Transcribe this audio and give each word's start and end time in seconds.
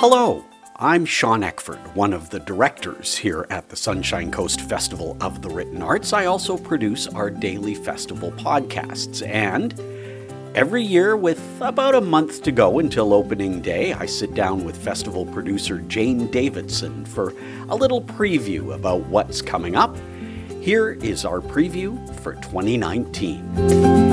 Hello, 0.00 0.42
I'm 0.76 1.04
Sean 1.04 1.44
Eckford, 1.44 1.94
one 1.94 2.14
of 2.14 2.30
the 2.30 2.40
directors 2.40 3.18
here 3.18 3.46
at 3.50 3.68
the 3.68 3.76
Sunshine 3.76 4.30
Coast 4.30 4.62
Festival 4.62 5.14
of 5.20 5.42
the 5.42 5.50
Written 5.50 5.82
Arts. 5.82 6.14
I 6.14 6.24
also 6.24 6.56
produce 6.56 7.06
our 7.08 7.28
daily 7.28 7.74
festival 7.74 8.32
podcasts, 8.32 9.20
and 9.28 9.78
every 10.54 10.82
year, 10.82 11.18
with 11.18 11.38
about 11.60 11.94
a 11.94 12.00
month 12.00 12.42
to 12.44 12.50
go 12.50 12.78
until 12.78 13.12
opening 13.12 13.60
day, 13.60 13.92
I 13.92 14.06
sit 14.06 14.32
down 14.32 14.64
with 14.64 14.74
festival 14.74 15.26
producer 15.26 15.80
Jane 15.80 16.30
Davidson 16.30 17.04
for 17.04 17.34
a 17.68 17.76
little 17.76 18.00
preview 18.00 18.74
about 18.74 19.02
what's 19.08 19.42
coming 19.42 19.76
up. 19.76 19.94
Here 20.62 20.92
is 20.92 21.26
our 21.26 21.42
preview 21.42 21.98
for 22.20 22.36
2019. 22.36 24.09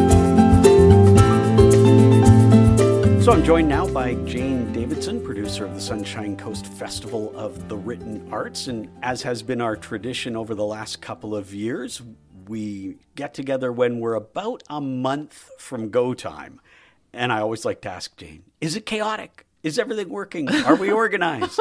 So 3.28 3.34
I'm 3.34 3.44
joined 3.44 3.68
now 3.68 3.86
by 3.86 4.14
Jane 4.24 4.72
Davidson, 4.72 5.22
producer 5.22 5.66
of 5.66 5.74
the 5.74 5.82
Sunshine 5.82 6.38
Coast 6.38 6.66
Festival 6.66 7.38
of 7.38 7.68
the 7.68 7.76
Written 7.76 8.26
Arts. 8.32 8.68
And 8.68 8.88
as 9.04 9.22
has 9.24 9.44
been 9.44 9.60
our 9.60 9.76
tradition 9.76 10.38
over 10.38 10.56
the 10.56 10.64
last 10.64 11.02
couple 11.02 11.36
of 11.36 11.54
years, 11.54 12.02
we 12.48 13.00
get 13.16 13.34
together 13.34 13.70
when 13.70 14.00
we're 14.00 14.14
about 14.14 14.64
a 14.70 14.80
month 14.80 15.50
from 15.60 15.90
go 15.90 16.14
time. 16.14 16.62
And 17.12 17.34
I 17.34 17.42
always 17.42 17.66
like 17.66 17.82
to 17.82 17.90
ask 17.90 18.16
Jane, 18.16 18.44
is 18.62 18.78
it 18.78 18.86
chaotic? 18.86 19.46
Is 19.68 19.78
everything 19.78 20.10
working? 20.10 20.50
Are 20.50 20.76
we 20.76 20.92
organized? 20.92 21.60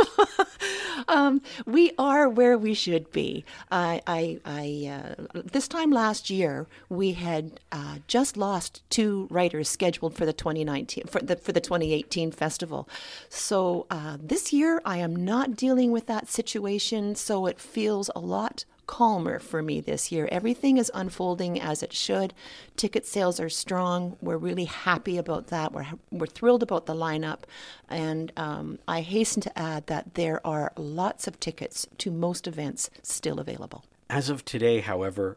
um, 1.08 1.42
we 1.66 1.90
are 1.98 2.28
where 2.28 2.56
we 2.56 2.72
should 2.72 3.10
be. 3.10 3.44
I, 3.70 4.00
I, 4.06 4.40
I 4.44 5.16
uh, 5.34 5.40
this 5.42 5.66
time 5.66 5.90
last 5.90 6.30
year 6.30 6.68
we 6.88 7.12
had 7.12 7.58
uh, 7.72 7.96
just 8.06 8.36
lost 8.36 8.82
two 8.90 9.26
writers 9.28 9.68
scheduled 9.68 10.14
for 10.14 10.24
the 10.24 10.32
2019 10.32 11.04
for 11.08 11.20
the 11.20 11.34
for 11.34 11.50
the 11.50 11.60
2018 11.60 12.30
festival. 12.30 12.88
So 13.28 13.86
uh, 13.90 14.18
this 14.20 14.52
year 14.52 14.80
I 14.84 14.98
am 14.98 15.16
not 15.16 15.56
dealing 15.56 15.90
with 15.90 16.06
that 16.06 16.28
situation. 16.28 17.16
So 17.16 17.46
it 17.46 17.58
feels 17.58 18.08
a 18.14 18.20
lot 18.20 18.64
calmer 18.86 19.38
for 19.38 19.62
me 19.62 19.80
this 19.80 20.12
year. 20.12 20.28
Everything 20.30 20.78
is 20.78 20.90
unfolding 20.94 21.60
as 21.60 21.82
it 21.82 21.92
should. 21.92 22.32
Ticket 22.76 23.06
sales 23.06 23.40
are 23.40 23.48
strong. 23.48 24.16
We're 24.20 24.36
really 24.36 24.66
happy 24.66 25.18
about 25.18 25.48
that. 25.48 25.72
We're, 25.72 25.86
we're 26.10 26.26
thrilled 26.26 26.62
about 26.62 26.86
the 26.86 26.94
lineup. 26.94 27.40
And 27.88 28.32
um, 28.36 28.78
I 28.86 29.00
hasten 29.00 29.42
to 29.42 29.58
add 29.58 29.86
that 29.86 30.14
there 30.14 30.44
are 30.46 30.72
lots 30.76 31.26
of 31.26 31.40
tickets 31.40 31.86
to 31.98 32.10
most 32.10 32.46
events 32.46 32.90
still 33.02 33.40
available. 33.40 33.84
As 34.08 34.30
of 34.30 34.44
today, 34.44 34.80
however, 34.80 35.36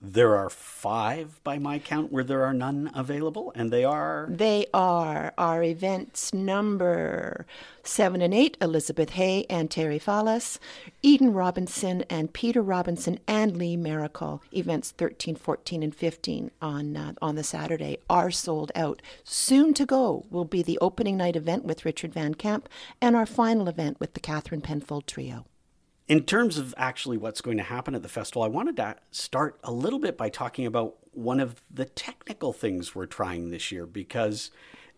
there 0.00 0.36
are 0.36 0.50
five 0.50 1.40
by 1.42 1.58
my 1.58 1.78
count 1.78 2.12
where 2.12 2.22
there 2.24 2.44
are 2.44 2.52
none 2.52 2.90
available, 2.94 3.50
and 3.54 3.70
they 3.70 3.82
are. 3.82 4.28
They 4.30 4.66
are 4.74 5.32
our 5.38 5.62
events 5.62 6.34
number 6.34 7.46
seven 7.82 8.20
and 8.20 8.34
eight 8.34 8.58
Elizabeth 8.60 9.10
Hay 9.10 9.46
and 9.48 9.70
Terry 9.70 9.98
Fallis, 9.98 10.58
Eden 11.02 11.32
Robinson 11.32 12.02
and 12.10 12.32
Peter 12.32 12.60
Robinson 12.60 13.18
and 13.26 13.56
Lee 13.56 13.76
Maracle. 13.76 14.40
Events 14.52 14.90
13, 14.90 15.34
14, 15.34 15.82
and 15.82 15.94
15 15.94 16.50
on, 16.60 16.96
uh, 16.96 17.12
on 17.22 17.36
the 17.36 17.44
Saturday 17.44 17.98
are 18.10 18.30
sold 18.30 18.70
out. 18.74 19.00
Soon 19.24 19.72
to 19.74 19.86
go 19.86 20.26
will 20.30 20.44
be 20.44 20.62
the 20.62 20.78
opening 20.80 21.16
night 21.16 21.36
event 21.36 21.64
with 21.64 21.86
Richard 21.86 22.12
Van 22.12 22.34
Camp 22.34 22.68
and 23.00 23.16
our 23.16 23.26
final 23.26 23.66
event 23.66 23.98
with 23.98 24.12
the 24.12 24.20
Catherine 24.20 24.60
Penfold 24.60 25.06
Trio. 25.06 25.46
In 26.08 26.22
terms 26.22 26.56
of 26.56 26.72
actually 26.76 27.16
what's 27.16 27.40
going 27.40 27.56
to 27.56 27.64
happen 27.64 27.94
at 27.94 28.02
the 28.02 28.08
festival, 28.08 28.42
I 28.42 28.48
wanted 28.48 28.76
to 28.76 28.96
start 29.10 29.58
a 29.64 29.72
little 29.72 29.98
bit 29.98 30.16
by 30.16 30.28
talking 30.28 30.64
about 30.64 30.96
one 31.12 31.40
of 31.40 31.62
the 31.70 31.84
technical 31.84 32.52
things 32.52 32.94
we're 32.94 33.06
trying 33.06 33.50
this 33.50 33.72
year 33.72 33.86
because 33.86 34.50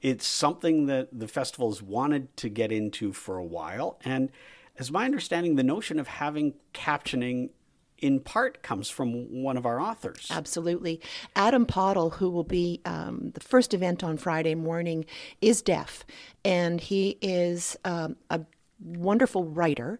it's 0.03 0.27
something 0.27 0.87
that 0.87 1.09
the 1.19 1.29
festival's 1.29 1.81
wanted 1.81 2.37
to 2.37 2.49
get 2.49 2.71
into 2.71 3.13
for 3.13 3.39
a 3.39 3.45
while. 3.45 3.99
And 4.05 4.31
as 4.79 4.91
my 4.91 5.07
understanding, 5.07 5.57
the 5.57 5.63
notion 5.63 5.99
of 5.99 6.09
having 6.09 6.55
captioning 6.75 7.51
in 7.99 8.21
part 8.21 8.63
comes 8.63 8.89
from 8.89 9.43
one 9.43 9.57
of 9.57 9.67
our 9.67 9.81
authors. 9.81 10.29
Absolutely. 10.31 11.01
Adam 11.35 11.67
Pottle, 11.67 12.11
who 12.11 12.31
will 12.31 12.45
be 12.45 12.81
um, 12.85 13.33
the 13.35 13.41
first 13.41 13.75
event 13.75 14.05
on 14.05 14.17
Friday 14.19 14.55
morning, 14.55 15.05
is 15.41 15.63
deaf, 15.63 16.05
and 16.45 16.81
he 16.81 17.19
is 17.21 17.77
um, 17.85 18.17
a 18.31 18.41
wonderful 18.81 19.45
writer. 19.45 19.99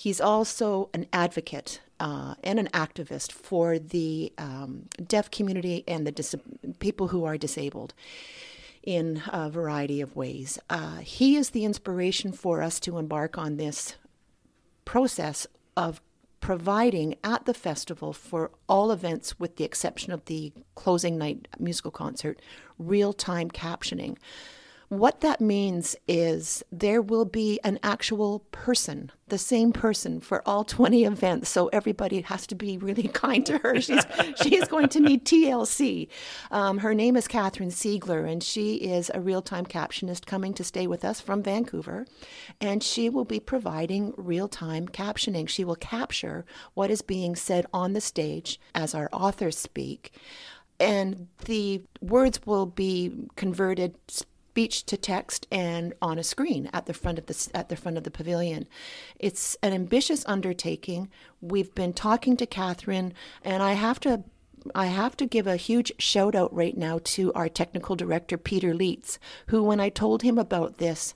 He's 0.00 0.18
also 0.18 0.88
an 0.94 1.04
advocate 1.12 1.82
uh, 2.00 2.34
and 2.42 2.58
an 2.58 2.68
activist 2.68 3.32
for 3.32 3.78
the 3.78 4.32
um, 4.38 4.88
deaf 5.06 5.30
community 5.30 5.84
and 5.86 6.06
the 6.06 6.10
dis- 6.10 6.34
people 6.78 7.08
who 7.08 7.26
are 7.26 7.36
disabled 7.36 7.92
in 8.82 9.22
a 9.30 9.50
variety 9.50 10.00
of 10.00 10.16
ways. 10.16 10.58
Uh, 10.70 11.00
he 11.00 11.36
is 11.36 11.50
the 11.50 11.66
inspiration 11.66 12.32
for 12.32 12.62
us 12.62 12.80
to 12.80 12.96
embark 12.96 13.36
on 13.36 13.58
this 13.58 13.96
process 14.86 15.46
of 15.76 16.00
providing 16.40 17.16
at 17.22 17.44
the 17.44 17.52
festival 17.52 18.14
for 18.14 18.52
all 18.70 18.90
events, 18.90 19.38
with 19.38 19.56
the 19.56 19.64
exception 19.64 20.14
of 20.14 20.24
the 20.24 20.50
closing 20.76 21.18
night 21.18 21.46
musical 21.58 21.90
concert, 21.90 22.40
real 22.78 23.12
time 23.12 23.50
captioning. 23.50 24.16
What 24.90 25.20
that 25.20 25.40
means 25.40 25.94
is 26.08 26.64
there 26.72 27.00
will 27.00 27.24
be 27.24 27.60
an 27.62 27.78
actual 27.80 28.40
person, 28.50 29.12
the 29.28 29.38
same 29.38 29.72
person 29.72 30.18
for 30.18 30.42
all 30.44 30.64
20 30.64 31.04
events. 31.04 31.48
So 31.48 31.68
everybody 31.68 32.22
has 32.22 32.44
to 32.48 32.56
be 32.56 32.76
really 32.76 33.06
kind 33.08 33.46
to 33.46 33.58
her. 33.58 33.80
She's, 33.80 34.04
she 34.42 34.56
is 34.56 34.66
going 34.66 34.88
to 34.88 34.98
need 34.98 35.24
TLC. 35.24 36.08
Um, 36.50 36.78
her 36.78 36.92
name 36.92 37.16
is 37.16 37.28
Catherine 37.28 37.70
Siegler, 37.70 38.28
and 38.28 38.42
she 38.42 38.78
is 38.78 39.12
a 39.14 39.20
real 39.20 39.42
time 39.42 39.64
captionist 39.64 40.26
coming 40.26 40.54
to 40.54 40.64
stay 40.64 40.88
with 40.88 41.04
us 41.04 41.20
from 41.20 41.40
Vancouver. 41.40 42.04
And 42.60 42.82
she 42.82 43.08
will 43.08 43.24
be 43.24 43.38
providing 43.38 44.12
real 44.16 44.48
time 44.48 44.88
captioning. 44.88 45.48
She 45.48 45.64
will 45.64 45.76
capture 45.76 46.44
what 46.74 46.90
is 46.90 47.00
being 47.00 47.36
said 47.36 47.64
on 47.72 47.92
the 47.92 48.00
stage 48.00 48.58
as 48.74 48.92
our 48.92 49.08
authors 49.12 49.56
speak 49.56 50.12
and 50.80 51.28
the 51.44 51.82
words 52.00 52.40
will 52.46 52.64
be 52.64 53.12
converted 53.36 53.94
speech 54.50 54.84
to 54.84 54.96
text 54.96 55.46
and 55.52 55.94
on 56.02 56.18
a 56.18 56.24
screen 56.24 56.68
at 56.72 56.86
the 56.86 56.92
front 56.92 57.20
of 57.20 57.26
the 57.26 57.50
at 57.54 57.68
the 57.68 57.76
front 57.76 57.96
of 57.96 58.02
the 58.02 58.10
pavilion. 58.10 58.66
It's 59.16 59.56
an 59.62 59.72
ambitious 59.72 60.24
undertaking. 60.26 61.08
We've 61.40 61.72
been 61.72 61.92
talking 61.92 62.36
to 62.36 62.46
Catherine, 62.46 63.14
and 63.44 63.62
I 63.62 63.74
have 63.74 64.00
to 64.00 64.24
I 64.74 64.86
have 64.86 65.16
to 65.18 65.26
give 65.26 65.46
a 65.46 65.54
huge 65.54 65.92
shout 66.00 66.34
out 66.34 66.52
right 66.52 66.76
now 66.76 66.98
to 67.14 67.32
our 67.34 67.48
technical 67.48 67.94
director 67.94 68.36
Peter 68.36 68.74
Leitz, 68.74 69.20
who 69.46 69.62
when 69.62 69.78
I 69.78 69.88
told 69.88 70.22
him 70.22 70.36
about 70.36 70.78
this 70.78 71.14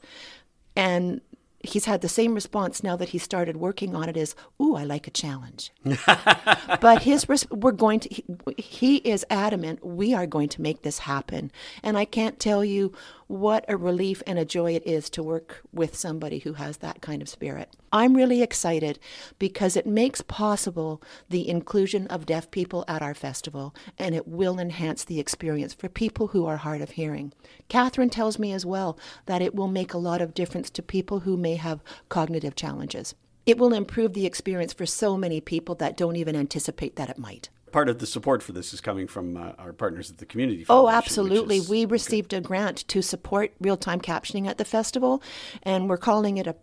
and 0.77 1.21
he's 1.65 1.87
had 1.87 2.01
the 2.01 2.09
same 2.09 2.35
response 2.35 2.83
now 2.83 2.97
that 2.97 3.11
he 3.11 3.19
started 3.19 3.57
working 3.57 3.95
on 3.95 4.09
it 4.09 4.17
is, 4.17 4.35
"Ooh, 4.61 4.75
I 4.77 4.85
like 4.85 5.07
a 5.07 5.11
challenge." 5.11 5.73
but 6.81 7.03
his 7.03 7.27
we're 7.51 7.73
going 7.73 8.01
to 8.01 8.09
he, 8.11 8.25
he 8.57 8.97
is 8.99 9.25
adamant 9.31 9.85
we 9.85 10.15
are 10.15 10.27
going 10.27 10.49
to 10.51 10.63
make 10.63 10.83
this 10.83 11.01
happen. 11.01 11.51
And 11.83 11.97
I 11.99 12.05
can't 12.05 12.39
tell 12.39 12.65
you 12.65 12.93
what 13.27 13.65
a 13.69 13.77
relief 13.77 14.23
and 14.27 14.39
a 14.39 14.45
joy 14.45 14.75
it 14.75 14.87
is 14.87 15.09
to 15.11 15.23
work 15.23 15.63
with 15.73 15.97
somebody 15.97 16.41
who 16.41 16.55
has 16.55 16.79
that 16.79 17.01
kind 17.01 17.23
of 17.23 17.29
spirit. 17.29 17.71
I'm 17.95 18.17
really 18.17 18.43
excited 18.43 18.99
because 19.39 19.77
it 19.77 19.87
makes 19.87 20.21
possible 20.21 21.01
the 21.31 21.49
inclusion 21.49 22.09
of 22.09 22.27
deaf 22.27 22.51
people 22.51 22.85
at 22.89 23.03
our 23.03 23.15
festival 23.15 23.73
and 23.97 24.17
it 24.17 24.27
will 24.27 24.59
enhance 24.59 25.05
the 25.05 25.21
experience 25.21 25.73
for 25.73 25.89
people 25.89 26.27
who 26.27 26.45
are 26.45 26.57
hard 26.57 26.81
of 26.81 26.91
hearing. 26.91 27.33
Catherine 27.69 28.11
tells 28.11 28.37
me 28.37 28.53
as 28.53 28.67
well 28.67 28.99
that 29.27 29.43
it 29.43 29.55
will 29.55 29.69
make 29.69 29.95
a 29.95 29.99
lot 29.99 30.21
of 30.21 30.35
difference 30.35 30.71
to 30.71 30.83
people 30.83 31.21
who 31.21 31.37
may 31.37 31.55
have 31.55 31.85
cognitive 32.09 32.57
challenges. 32.57 33.15
It 33.47 33.59
will 33.59 33.73
improve 33.73 34.13
the 34.13 34.27
experience 34.27 34.73
for 34.73 34.87
so 34.87 35.17
many 35.17 35.41
people 35.41 35.77
that 35.77 35.97
don't 35.97 36.17
even 36.17 36.35
anticipate 36.35 36.97
that 36.97 37.09
it 37.09 37.19
might 37.19 37.49
part 37.71 37.89
of 37.89 37.99
the 37.99 38.07
support 38.07 38.41
for 38.41 38.53
this 38.53 38.73
is 38.73 38.81
coming 38.81 39.09
from 39.09 39.37
uh, 39.37 39.51
our 39.59 39.73
partners 39.73 40.09
at 40.09 40.19
the 40.19 40.25
community. 40.25 40.65
Oh, 40.69 40.89
absolutely. 40.89 41.57
Is, 41.57 41.69
we 41.69 41.85
received 41.85 42.33
okay. 42.33 42.39
a 42.39 42.41
grant 42.41 42.87
to 42.87 43.03
support 43.03 43.53
real 43.61 43.77
time 43.77 44.01
captioning 44.01 44.47
at 44.47 44.59
the 44.59 44.65
festival, 44.65 45.21
and 45.65 45.89
we're 45.89 45.97
calling 45.97 46.37
it 46.37 46.47
a 46.47 46.55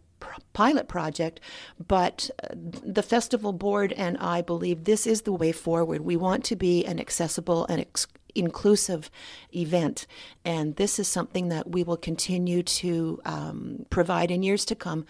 pilot 0.53 0.87
project, 0.87 1.39
but 1.85 2.29
uh, 2.43 2.47
the 2.53 3.03
festival 3.03 3.53
board 3.53 3.93
and 3.93 4.17
I 4.17 4.41
believe 4.41 4.83
this 4.83 5.05
is 5.07 5.21
the 5.21 5.33
way 5.33 5.51
forward. 5.51 6.01
We 6.01 6.17
want 6.17 6.43
to 6.45 6.55
be 6.55 6.85
an 6.85 6.99
accessible 6.99 7.65
and 7.67 7.81
ex- 7.81 8.07
inclusive 8.35 9.09
event, 9.55 10.07
and 10.45 10.75
this 10.75 10.99
is 10.99 11.07
something 11.07 11.49
that 11.49 11.69
we 11.69 11.83
will 11.83 11.97
continue 11.97 12.63
to 12.63 13.21
um, 13.25 13.85
provide 13.89 14.31
in 14.31 14.43
years 14.43 14.65
to 14.65 14.75
come. 14.75 15.05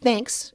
Thanks 0.00 0.52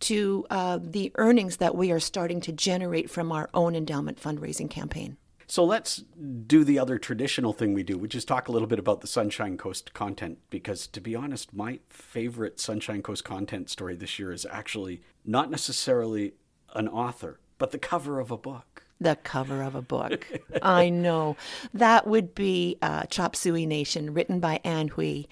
to 0.00 0.46
uh, 0.50 0.78
the 0.82 1.10
earnings 1.16 1.56
that 1.56 1.74
we 1.74 1.90
are 1.90 2.00
starting 2.00 2.40
to 2.42 2.52
generate 2.52 3.10
from 3.10 3.32
our 3.32 3.48
own 3.54 3.74
endowment 3.74 4.20
fundraising 4.20 4.68
campaign. 4.68 5.16
So 5.46 5.64
let's 5.64 6.02
do 6.46 6.64
the 6.64 6.78
other 6.78 6.98
traditional 6.98 7.52
thing 7.52 7.72
we 7.72 7.84
do, 7.84 7.96
which 7.96 8.14
is 8.14 8.24
talk 8.24 8.48
a 8.48 8.52
little 8.52 8.66
bit 8.66 8.78
about 8.78 9.00
the 9.00 9.06
Sunshine 9.06 9.56
Coast 9.56 9.94
content. 9.94 10.38
Because 10.50 10.86
to 10.88 11.00
be 11.00 11.14
honest, 11.14 11.54
my 11.54 11.78
favorite 11.88 12.58
Sunshine 12.58 13.02
Coast 13.02 13.24
content 13.24 13.70
story 13.70 13.94
this 13.94 14.18
year 14.18 14.32
is 14.32 14.46
actually 14.50 15.02
not 15.24 15.50
necessarily 15.50 16.34
an 16.74 16.88
author, 16.88 17.38
but 17.58 17.70
the 17.70 17.78
cover 17.78 18.18
of 18.18 18.30
a 18.30 18.36
book. 18.36 18.84
The 19.00 19.16
cover 19.16 19.62
of 19.62 19.74
a 19.74 19.82
book. 19.82 20.26
I 20.62 20.88
know. 20.88 21.36
That 21.74 22.06
would 22.06 22.34
be 22.34 22.78
uh, 22.82 23.04
Chop 23.04 23.36
Suey 23.36 23.66
Nation, 23.66 24.14
written 24.14 24.40
by 24.40 24.60
Ann 24.64 24.88
Hui. 24.88 25.24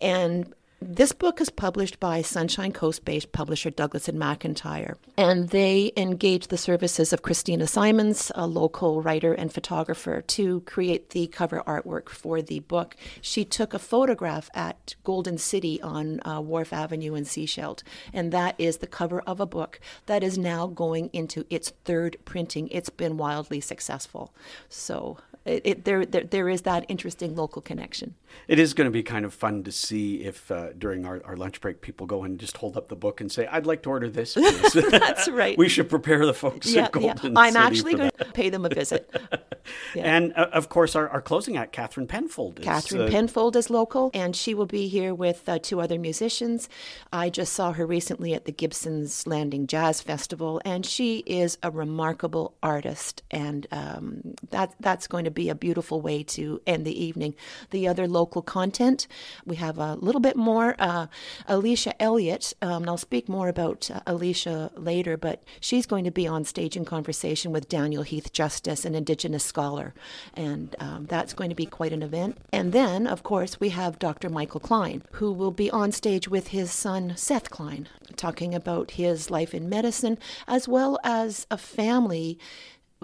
And 0.00 0.52
This 0.80 1.12
book 1.12 1.40
is 1.40 1.50
published 1.50 1.98
by 1.98 2.20
Sunshine 2.20 2.72
Coast 2.72 3.04
based 3.04 3.32
publisher 3.32 3.70
Douglas 3.70 4.08
and 4.08 4.18
McIntyre, 4.18 4.96
and 5.16 5.48
they 5.48 5.92
engage 5.96 6.48
the 6.48 6.58
services 6.58 7.12
of 7.12 7.22
Christina 7.22 7.66
Simons, 7.66 8.30
a 8.34 8.46
local 8.46 9.00
writer 9.00 9.32
and 9.32 9.52
photographer, 9.52 10.20
to 10.20 10.60
create 10.62 11.10
the 11.10 11.26
cover 11.28 11.62
artwork 11.66 12.08
for 12.10 12.42
the 12.42 12.60
book. 12.60 12.96
She 13.22 13.44
took 13.44 13.72
a 13.72 13.78
photograph 13.78 14.50
at 14.52 14.94
Golden 15.04 15.38
City 15.38 15.80
on 15.80 16.20
uh, 16.26 16.40
Wharf 16.40 16.72
Avenue 16.72 17.14
in 17.14 17.24
Sechelt, 17.24 17.82
and 18.12 18.30
that 18.32 18.54
is 18.58 18.78
the 18.78 18.86
cover 18.86 19.20
of 19.26 19.40
a 19.40 19.46
book 19.46 19.80
that 20.06 20.22
is 20.22 20.36
now 20.36 20.66
going 20.66 21.08
into 21.12 21.46
its 21.48 21.70
third 21.84 22.18
printing. 22.24 22.68
It's 22.68 22.90
been 22.90 23.16
wildly 23.16 23.60
successful. 23.60 24.34
So 24.68 25.18
it, 25.44 25.62
it, 25.64 25.84
there, 25.84 26.06
there, 26.06 26.24
there 26.24 26.48
is 26.48 26.62
that 26.62 26.86
interesting 26.88 27.34
local 27.36 27.60
connection. 27.60 28.14
It 28.48 28.58
is 28.58 28.72
going 28.74 28.86
to 28.86 28.90
be 28.90 29.02
kind 29.02 29.24
of 29.24 29.34
fun 29.34 29.62
to 29.64 29.72
see 29.72 30.22
if 30.22 30.50
uh, 30.50 30.72
during 30.76 31.04
our, 31.04 31.22
our 31.24 31.36
lunch 31.36 31.60
break 31.60 31.80
people 31.80 32.06
go 32.06 32.24
and 32.24 32.38
just 32.38 32.56
hold 32.56 32.76
up 32.76 32.88
the 32.88 32.96
book 32.96 33.20
and 33.20 33.30
say, 33.30 33.46
"I'd 33.46 33.66
like 33.66 33.82
to 33.82 33.90
order 33.90 34.08
this." 34.08 34.34
That's 34.74 35.28
right. 35.28 35.56
we 35.58 35.68
should 35.68 35.88
prepare 35.88 36.24
the 36.24 36.34
folks 36.34 36.72
yeah, 36.72 36.84
at 36.84 36.92
Golden 36.92 37.34
yeah. 37.34 37.40
I'm 37.40 37.52
City 37.52 37.64
actually 37.64 37.94
going 37.94 38.10
to 38.18 38.24
pay 38.26 38.48
them 38.50 38.64
a 38.64 38.68
visit. 38.68 39.14
Yeah. 39.94 40.16
And 40.16 40.32
uh, 40.36 40.48
of 40.52 40.68
course, 40.68 40.94
our, 40.96 41.08
our 41.08 41.22
closing 41.22 41.56
act, 41.56 41.72
Catherine 41.72 42.06
Penfold. 42.06 42.58
Is, 42.58 42.64
Catherine 42.64 43.02
uh, 43.02 43.08
Penfold 43.08 43.56
is 43.56 43.70
local, 43.70 44.10
and 44.12 44.34
she 44.34 44.54
will 44.54 44.66
be 44.66 44.88
here 44.88 45.14
with 45.14 45.48
uh, 45.48 45.58
two 45.58 45.80
other 45.80 45.98
musicians. 45.98 46.68
I 47.12 47.30
just 47.30 47.52
saw 47.52 47.72
her 47.72 47.86
recently 47.86 48.34
at 48.34 48.44
the 48.44 48.52
Gibson's 48.52 49.26
Landing 49.26 49.66
Jazz 49.66 50.00
Festival, 50.00 50.60
and 50.64 50.84
she 50.84 51.18
is 51.26 51.58
a 51.62 51.70
remarkable 51.70 52.56
artist, 52.62 53.22
and 53.30 53.66
um, 53.70 54.34
that 54.50 54.74
that's 54.80 55.06
going 55.06 55.24
to 55.24 55.30
be 55.34 55.48
a 55.48 55.54
beautiful 55.54 56.00
way 56.00 56.22
to 56.22 56.60
end 56.66 56.84
the 56.84 57.04
evening. 57.04 57.34
The 57.70 57.88
other 57.88 58.06
local 58.06 58.42
content, 58.42 59.06
we 59.44 59.56
have 59.56 59.78
a 59.78 59.94
little 59.94 60.20
bit 60.20 60.36
more. 60.36 60.74
Uh, 60.78 61.06
Alicia 61.46 62.00
Elliott, 62.00 62.52
um, 62.62 62.82
and 62.82 62.90
I'll 62.90 62.96
speak 62.96 63.28
more 63.28 63.48
about 63.48 63.90
uh, 63.90 64.00
Alicia 64.06 64.70
later, 64.76 65.16
but 65.16 65.42
she's 65.60 65.86
going 65.86 66.04
to 66.04 66.10
be 66.10 66.26
on 66.26 66.44
stage 66.44 66.76
in 66.76 66.84
conversation 66.84 67.52
with 67.52 67.68
Daniel 67.68 68.02
Heath 68.02 68.32
Justice, 68.32 68.84
an 68.84 68.94
Indigenous 68.94 69.44
scholar, 69.44 69.94
and 70.34 70.76
um, 70.78 71.06
that's 71.06 71.32
going 71.32 71.50
to 71.50 71.56
be 71.56 71.66
quite 71.66 71.92
an 71.92 72.02
event. 72.02 72.38
And 72.52 72.72
then, 72.72 73.06
of 73.06 73.22
course, 73.22 73.60
we 73.60 73.70
have 73.70 73.98
Dr. 73.98 74.28
Michael 74.28 74.60
Klein, 74.60 75.02
who 75.12 75.32
will 75.32 75.50
be 75.50 75.70
on 75.70 75.92
stage 75.92 76.28
with 76.28 76.48
his 76.48 76.70
son 76.70 77.14
Seth 77.16 77.50
Klein, 77.50 77.88
talking 78.16 78.54
about 78.54 78.92
his 78.92 79.30
life 79.30 79.54
in 79.54 79.68
medicine 79.68 80.18
as 80.46 80.68
well 80.68 80.98
as 81.02 81.46
a 81.50 81.58
family 81.58 82.38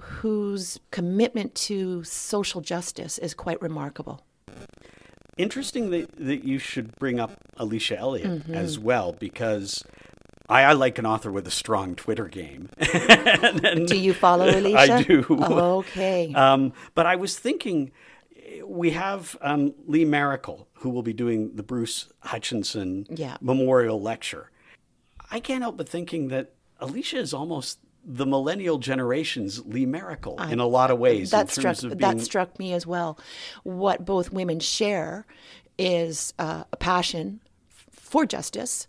whose 0.00 0.81
commitment 0.91 1.55
to 1.55 2.02
social 2.05 2.61
justice 2.61 3.19
is 3.19 3.35
quite 3.35 3.61
remarkable. 3.62 4.23
Interesting 5.37 5.91
that, 5.91 6.11
that 6.17 6.44
you 6.44 6.58
should 6.58 6.94
bring 6.97 7.19
up 7.19 7.32
Alicia 7.56 7.99
Elliott 7.99 8.43
mm-hmm. 8.43 8.55
as 8.55 8.79
well, 8.79 9.12
because 9.12 9.82
I, 10.49 10.62
I, 10.62 10.73
like 10.73 10.99
an 10.99 11.06
author 11.06 11.31
with 11.31 11.47
a 11.47 11.50
strong 11.50 11.94
Twitter 11.94 12.26
game. 12.26 12.69
do 13.87 13.99
you 13.99 14.12
follow 14.12 14.50
Alicia? 14.50 14.94
I 14.94 15.02
do. 15.02 15.25
okay. 15.29 16.32
Um, 16.37 16.73
but 16.94 17.06
I 17.06 17.17
was 17.17 17.38
thinking, 17.38 17.93
we 18.64 18.91
have 18.91 19.37
um, 19.41 19.75
Lee 19.87 20.05
Maracle, 20.05 20.67
who 20.75 20.91
will 20.91 21.02
be 21.02 21.12
doing 21.12 21.56
the 21.56 21.62
Bruce 21.62 22.12
Hutchison 22.20 23.06
yeah. 23.08 23.37
Memorial 23.41 24.00
Lecture. 24.00 24.50
I 25.31 25.41
can't 25.41 25.62
help 25.62 25.76
but 25.76 25.88
thinking 25.88 26.29
that 26.29 26.52
Alicia 26.81 27.19
is 27.19 27.32
almost 27.32 27.79
the 28.12 28.27
millennial 28.27 28.79
generation's 28.79 29.65
Lee 29.65 29.87
Maracle 29.87 30.35
I, 30.39 30.51
in 30.51 30.59
a 30.59 30.67
lot 30.67 30.91
of 30.91 30.99
ways. 30.99 31.31
That 31.31 31.51
struck 31.51 31.81
being... 31.81 31.99
that 31.99 32.21
struck 32.21 32.59
me 32.59 32.73
as 32.73 32.87
well. 32.87 33.19
What 33.62 34.05
both 34.05 34.33
women 34.33 34.59
share 34.59 35.27
is 35.79 36.35
uh, 36.39 36.65
a 36.73 36.77
passion 36.77 37.41
for 37.69 38.27
justice. 38.27 38.89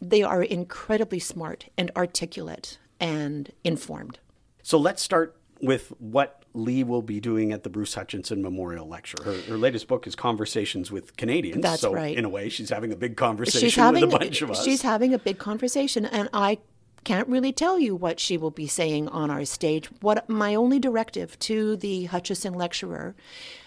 They 0.00 0.22
are 0.22 0.42
incredibly 0.42 1.18
smart 1.18 1.66
and 1.78 1.90
articulate 1.96 2.78
and 3.00 3.50
informed. 3.64 4.18
So 4.62 4.78
let's 4.78 5.02
start 5.02 5.36
with 5.62 5.88
what 5.98 6.44
Lee 6.52 6.84
will 6.84 7.02
be 7.02 7.20
doing 7.20 7.52
at 7.52 7.62
the 7.62 7.70
Bruce 7.70 7.94
Hutchison 7.94 8.42
Memorial 8.42 8.86
Lecture. 8.86 9.16
Her, 9.24 9.40
her 9.48 9.56
latest 9.56 9.88
book 9.88 10.06
is 10.06 10.14
Conversations 10.14 10.92
with 10.92 11.16
Canadians. 11.16 11.62
That's 11.62 11.80
so 11.80 11.92
right. 11.92 12.16
In 12.16 12.26
a 12.26 12.28
way, 12.28 12.50
she's 12.50 12.68
having 12.68 12.92
a 12.92 12.96
big 12.96 13.16
conversation 13.16 13.82
having, 13.82 14.02
with 14.04 14.14
a 14.14 14.18
bunch 14.18 14.42
of 14.42 14.50
us. 14.50 14.62
She's 14.62 14.82
having 14.82 15.14
a 15.14 15.18
big 15.18 15.38
conversation, 15.38 16.04
and 16.04 16.28
I 16.34 16.58
can't 17.04 17.28
really 17.28 17.52
tell 17.52 17.78
you 17.78 17.94
what 17.94 18.18
she 18.18 18.36
will 18.36 18.50
be 18.50 18.66
saying 18.66 19.08
on 19.08 19.30
our 19.30 19.44
stage. 19.44 19.86
What 20.00 20.28
my 20.28 20.54
only 20.54 20.78
directive 20.78 21.38
to 21.40 21.76
the 21.76 22.06
Hutchison 22.06 22.54
lecturer 22.54 23.14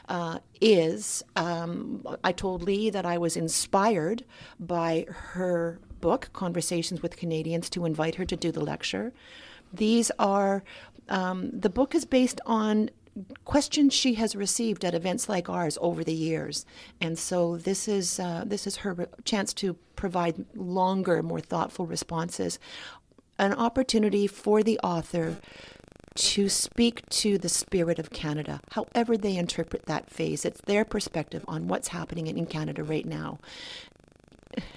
uh, 0.10 0.39
is 0.60 1.24
um, 1.36 2.06
I 2.24 2.31
told 2.31 2.63
Lee 2.63 2.89
that 2.89 3.06
I 3.06 3.18
was 3.18 3.38
inspired 3.38 4.24
by 4.60 5.06
her 5.10 5.80
book, 6.01 6.30
Conversations 6.34 7.01
with 7.01 7.18
Canadians, 7.18 7.69
to 7.72 7.86
invite 7.86 8.16
her 8.16 8.25
to 8.25 8.36
do 8.36 8.51
the 8.51 8.62
lecture. 8.62 9.13
These 9.74 10.12
are, 10.18 10.63
um, 11.10 11.51
the 11.51 11.69
book 11.69 11.94
is 11.94 12.06
based 12.06 12.40
on 12.45 12.90
questions 13.45 13.94
she 13.94 14.13
has 14.13 14.36
received 14.36 14.86
at 14.86 14.94
events 14.94 15.28
like 15.28 15.50
ours 15.50 15.78
over 15.81 16.04
the 16.04 16.13
years, 16.13 16.66
and 17.01 17.18
so 17.18 17.57
this 17.57 17.88
is 17.88 18.19
uh, 18.19 18.44
this 18.45 18.68
is 18.68 18.78
her 18.78 19.10
chance 19.25 19.54
to 19.56 19.74
provide 19.95 20.45
longer, 20.56 21.24
more 21.24 21.40
thoughtful 21.40 21.88
responses 21.88 22.60
an 23.39 23.54
opportunity 23.54 24.28
for 24.28 24.63
the 24.63 24.80
author 24.80 25.38
to 26.16 26.50
speak 26.50 27.07
to 27.10 27.38
the 27.38 27.50
spirit 27.50 28.00
of 28.00 28.10
Canada, 28.10 28.60
however 28.72 29.16
they 29.16 29.38
interpret 29.38 29.86
that 29.86 30.10
phase. 30.10 30.45
It's 30.45 30.62
their 30.62 30.84
perspective 30.84 31.45
on 31.48 31.68
what's 31.68 31.89
happening 31.89 32.28
in 32.28 32.45
Canada 32.48 32.84
right 32.84 33.06
now. 33.06 33.39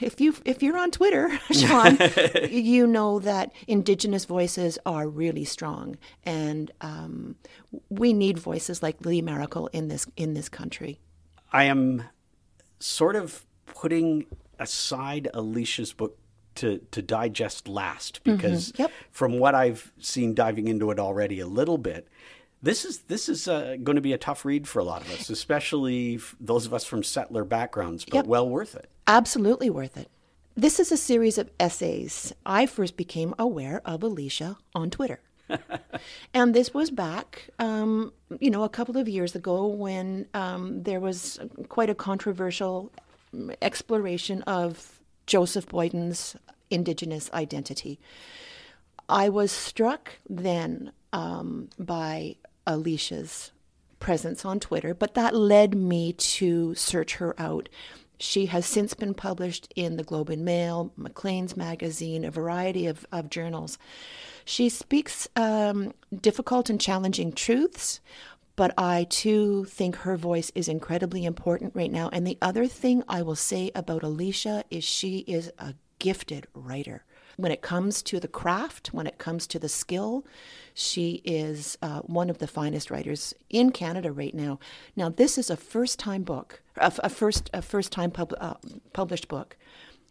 If 0.00 0.20
you 0.20 0.34
if 0.44 0.62
you're 0.62 0.76
on 0.76 0.90
Twitter, 0.90 1.30
Sean, 1.50 1.96
you 2.50 2.86
know 2.86 3.18
that 3.20 3.52
Indigenous 3.66 4.26
voices 4.26 4.78
are 4.84 5.08
really 5.08 5.44
strong, 5.44 5.96
and 6.24 6.70
um, 6.82 7.36
we 7.88 8.12
need 8.12 8.38
voices 8.38 8.82
like 8.82 9.04
Lee 9.06 9.22
Maracle 9.22 9.68
in 9.72 9.88
this 9.88 10.06
in 10.16 10.34
this 10.34 10.50
country. 10.50 11.00
I 11.52 11.64
am 11.64 12.04
sort 12.78 13.16
of 13.16 13.46
putting 13.66 14.26
aside 14.58 15.28
Alicia's 15.32 15.92
book 15.94 16.18
to 16.56 16.78
to 16.90 17.02
digest 17.02 17.68
last 17.68 18.22
mm-hmm. 18.24 18.36
because 18.36 18.72
mm-hmm. 18.72 18.82
yep. 18.82 18.92
from 19.10 19.38
what 19.38 19.54
I've 19.54 19.92
seen 19.98 20.34
diving 20.34 20.68
into 20.68 20.90
it 20.90 20.98
already 20.98 21.40
a 21.40 21.46
little 21.46 21.78
bit, 21.78 22.08
this 22.62 22.84
is 22.84 22.98
this 23.00 23.28
is 23.28 23.48
uh, 23.48 23.76
going 23.82 23.96
to 23.96 24.02
be 24.02 24.12
a 24.12 24.18
tough 24.18 24.44
read 24.44 24.68
for 24.68 24.78
a 24.78 24.84
lot 24.84 25.02
of 25.02 25.10
us, 25.12 25.30
especially 25.30 26.20
those 26.38 26.66
of 26.66 26.74
us 26.74 26.84
from 26.84 27.02
settler 27.02 27.44
backgrounds, 27.44 28.04
but 28.04 28.14
yep. 28.14 28.26
well 28.26 28.48
worth 28.48 28.74
it. 28.74 28.88
Absolutely 29.06 29.70
worth 29.70 29.96
it. 29.96 30.10
This 30.56 30.78
is 30.78 30.92
a 30.92 30.96
series 30.96 31.38
of 31.38 31.50
essays. 31.58 32.34
I 32.44 32.66
first 32.66 32.96
became 32.96 33.34
aware 33.38 33.80
of 33.84 34.02
Alicia 34.02 34.58
on 34.74 34.90
Twitter. 34.90 35.20
and 36.34 36.54
this 36.54 36.74
was 36.74 36.90
back, 36.90 37.48
um, 37.58 38.12
you 38.38 38.50
know, 38.50 38.62
a 38.64 38.68
couple 38.68 38.96
of 38.96 39.08
years 39.08 39.34
ago 39.34 39.66
when 39.66 40.26
um, 40.34 40.82
there 40.82 41.00
was 41.00 41.40
quite 41.68 41.90
a 41.90 41.94
controversial 41.94 42.92
exploration 43.62 44.42
of 44.42 44.99
Joseph 45.26 45.66
Boyden's 45.66 46.36
Indigenous 46.70 47.30
identity. 47.32 47.98
I 49.08 49.28
was 49.28 49.50
struck 49.50 50.12
then 50.28 50.92
um, 51.12 51.68
by 51.78 52.36
Alicia's 52.66 53.50
presence 53.98 54.44
on 54.44 54.60
Twitter, 54.60 54.94
but 54.94 55.14
that 55.14 55.34
led 55.34 55.74
me 55.74 56.12
to 56.12 56.74
search 56.74 57.16
her 57.16 57.34
out. 57.38 57.68
She 58.18 58.46
has 58.46 58.66
since 58.66 58.94
been 58.94 59.14
published 59.14 59.72
in 59.74 59.96
the 59.96 60.04
Globe 60.04 60.30
and 60.30 60.44
Mail, 60.44 60.92
Maclean's 60.96 61.56
magazine, 61.56 62.24
a 62.24 62.30
variety 62.30 62.86
of, 62.86 63.06
of 63.10 63.30
journals. 63.30 63.78
She 64.44 64.68
speaks 64.68 65.28
um, 65.36 65.94
difficult 66.20 66.68
and 66.68 66.80
challenging 66.80 67.32
truths, 67.32 68.00
but 68.60 68.74
I 68.76 69.04
too 69.04 69.64
think 69.64 69.96
her 69.96 70.18
voice 70.18 70.52
is 70.54 70.68
incredibly 70.68 71.24
important 71.24 71.74
right 71.74 71.90
now. 71.90 72.10
And 72.12 72.26
the 72.26 72.36
other 72.42 72.66
thing 72.66 73.02
I 73.08 73.22
will 73.22 73.34
say 73.34 73.70
about 73.74 74.02
Alicia 74.02 74.64
is 74.70 74.84
she 74.84 75.20
is 75.20 75.50
a 75.58 75.72
gifted 75.98 76.46
writer. 76.52 77.06
When 77.38 77.52
it 77.52 77.62
comes 77.62 78.02
to 78.02 78.20
the 78.20 78.28
craft, 78.28 78.88
when 78.92 79.06
it 79.06 79.16
comes 79.16 79.46
to 79.46 79.58
the 79.58 79.70
skill, 79.70 80.26
she 80.74 81.22
is 81.24 81.78
uh, 81.80 82.00
one 82.00 82.28
of 82.28 82.36
the 82.36 82.46
finest 82.46 82.90
writers 82.90 83.32
in 83.48 83.72
Canada 83.72 84.12
right 84.12 84.34
now. 84.34 84.58
Now, 84.94 85.08
this 85.08 85.38
is 85.38 85.48
a 85.48 85.56
first-time 85.56 86.22
book, 86.22 86.60
a, 86.76 86.92
a 87.02 87.08
first 87.08 87.48
a 87.54 87.62
first-time 87.62 88.10
pub, 88.10 88.34
uh, 88.38 88.56
published 88.92 89.28
book, 89.28 89.56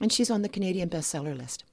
and 0.02 0.12
she's 0.12 0.32
on 0.32 0.42
the 0.42 0.50
Canadian 0.50 0.90
bestseller 0.90 1.38
list 1.38 1.66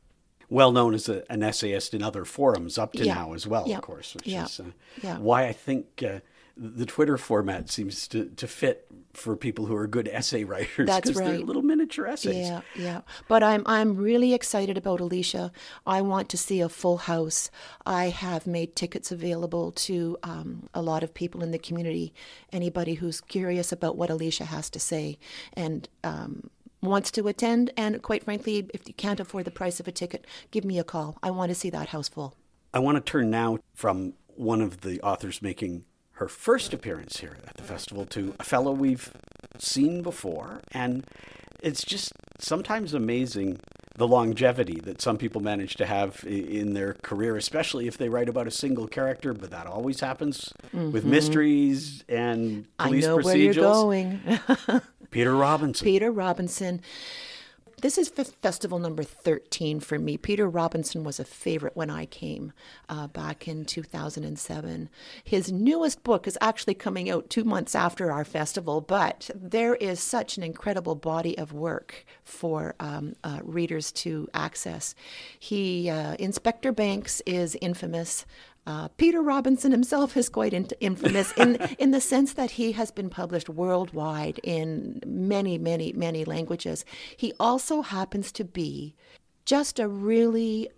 well 0.49 0.71
known 0.71 0.95
as 0.95 1.09
a, 1.09 1.25
an 1.29 1.43
essayist 1.43 1.93
in 1.93 2.03
other 2.03 2.25
forums 2.25 2.79
up 2.79 2.93
to 2.93 3.05
yeah. 3.05 3.15
now 3.15 3.33
as 3.33 3.47
well, 3.49 3.65
yeah. 3.67 3.79
of 3.79 3.83
course, 3.83 4.15
which 4.15 4.29
yeah. 4.29 4.45
is 4.45 4.61
uh, 4.61 5.17
why 5.17 5.47
I 5.47 5.53
think 5.53 6.05
uh, 6.07 6.21
the 6.57 6.87
Twitter 6.87 7.19
format 7.19 7.69
seems 7.69 8.09
to, 8.09 8.27
to 8.31 8.49
fit 8.49 8.87
for 9.13 9.37
people 9.37 9.67
who 9.67 9.77
are 9.77 9.87
good 9.87 10.09
essay 10.09 10.45
writers. 10.45 10.87
That's 10.87 11.13
right. 11.15 11.27
They're 11.27 11.39
little 11.41 11.63
miniature 11.63 12.07
essays. 12.07 12.49
Yeah, 12.49 12.61
yeah. 12.75 13.01
But 13.29 13.43
I'm 13.43 13.63
I'm 13.67 13.97
really 13.97 14.33
excited 14.33 14.79
about 14.79 15.01
Alicia. 15.01 15.53
I 15.87 16.01
want 16.01 16.29
to 16.31 16.39
see 16.39 16.61
a 16.61 16.69
full 16.69 16.97
house. 16.99 17.51
I 17.85 18.07
have 18.07 18.47
made 18.47 18.75
tickets 18.75 19.13
available 19.13 19.73
to 19.73 20.17
um, 20.23 20.69
a 20.73 20.81
lot 20.81 21.03
of 21.03 21.13
people 21.13 21.43
in 21.43 21.51
the 21.51 21.59
community. 21.59 22.15
Anybody 22.53 22.95
who's 22.95 23.21
curious 23.21 23.71
about 23.71 23.97
what 23.97 24.11
Alicia 24.11 24.47
has 24.47 24.71
to 24.71 24.81
say, 24.81 25.19
and 25.53 25.89
um, 26.05 26.49
wants 26.83 27.11
to 27.13 27.29
attend, 27.29 27.71
and 27.77 28.03
quite 28.03 28.25
frankly, 28.25 28.69
if 28.73 28.89
you 28.89 28.95
can't 28.95 29.21
afford 29.21 29.45
the 29.45 29.51
price 29.51 29.79
of 29.79 29.89
a 29.89 29.93
ticket, 29.93 30.27
give 30.51 30.65
me 30.65 30.79
a 30.79 30.85
call. 30.85 31.19
I 31.23 31.31
want 31.31 31.51
to 31.51 31.55
see 31.55 31.71
that 31.71 31.89
house 31.89 32.09
full. 32.09 32.35
I 32.73 32.79
want 32.79 32.97
to 32.97 33.11
turn 33.11 33.31
now 33.31 33.59
from 33.75 34.15
one 34.35 34.61
of 34.61 34.83
the 34.83 35.01
authors 35.01 35.41
making 35.43 35.85
her 36.17 36.29
first 36.29 36.73
appearance 36.73 37.19
here 37.19 37.37
at 37.47 37.57
the 37.57 37.63
festival 37.63 38.07
to 38.07 38.35
a 38.41 38.45
fellow 38.45 38.73
we've 38.73 39.13
seen 39.59 40.03
before. 40.03 40.61
And 40.73 41.05
it's 41.61 41.85
just 41.85 42.13
sometimes 42.39 42.95
amazing 42.95 43.59
the 43.97 44.07
longevity 44.07 44.79
that 44.81 45.01
some 45.01 45.17
people 45.17 45.41
manage 45.41 45.77
to 45.77 45.87
have 45.87 46.23
in 46.27 46.75
their 46.75 46.95
career, 47.03 47.37
especially 47.37 47.87
if 47.87 47.97
they 47.97 48.09
write 48.09 48.29
about 48.29 48.47
a 48.47 48.51
single 48.51 48.87
character. 48.87 49.33
But 49.33 49.51
that 49.51 49.67
always 49.67 50.01
happens 50.01 50.53
mm-hmm. 50.67 50.93
with 50.93 51.05
mysteries 51.05 52.05
and 52.09 52.67
police 52.79 53.05
I 53.05 53.09
know 53.09 53.19
procedurals. 53.19 53.25
Where 53.25 53.37
you're 53.37 53.55
going. 53.55 54.83
Peter 55.11 55.35
Robinson. 55.35 55.85
Peter 55.85 56.11
Robinson. 56.11 56.83
This 57.83 57.99
is 57.99 58.09
festival 58.09 58.79
number 58.79 59.03
13 59.03 59.81
for 59.81 59.99
me. 59.99 60.17
Peter 60.17 60.49
Robinson 60.49 61.05
was 61.05 61.21
a 61.21 61.27
favorite 61.27 61.77
when 61.77 61.91
I 61.91 62.07
came 62.07 62.55
uh, 62.89 63.07
back 63.09 63.47
in 63.47 63.67
2007. 63.67 64.89
His 65.23 65.53
newest 65.53 66.03
book 66.03 66.27
is 66.27 66.39
actually 66.41 66.73
coming 66.73 67.11
out 67.11 67.29
two 67.29 67.45
months 67.45 67.75
after 67.75 68.11
our 68.11 68.25
festival, 68.25 68.81
but 68.81 69.29
there 69.35 69.75
is 69.75 70.01
such 70.01 70.39
an 70.39 70.43
incredible 70.43 70.95
body 70.95 71.37
of 71.37 71.53
work 71.53 72.07
for 72.25 72.75
um, 72.81 73.15
uh, 73.23 73.41
readers 73.43 73.93
to 73.93 74.27
access. 74.33 74.95
He, 75.39 75.91
uh, 75.91 76.17
Inspector 76.19 76.73
Banks, 76.73 77.21
is 77.27 77.59
infamous 77.61 78.25
uh, 78.67 78.89
Peter 78.97 79.23
Robinson 79.23 79.71
himself 79.71 80.17
is 80.17 80.29
quite 80.29 80.53
in- 80.53 80.69
infamous 80.81 81.33
in, 81.33 81.57
in 81.79 81.93
the 81.93 82.01
sense 82.01 82.33
that 82.33 82.53
he 82.53 82.73
has 82.73 82.91
been 82.91 83.09
published 83.09 83.49
worldwide 83.49 84.41
in 84.43 85.01
many, 85.07 85.57
many, 85.57 85.93
many 85.93 86.25
languages. 86.25 86.85
He 87.17 87.33
also 87.39 87.83
happens 87.83 88.33
to 88.33 88.45
be 88.45 88.95
just 89.45 89.79
a 89.79 89.87
really 89.87 90.69